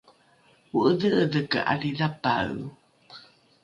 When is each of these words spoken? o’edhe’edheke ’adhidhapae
o’edhe’edheke 0.79 1.59
’adhidhapae 1.75 2.57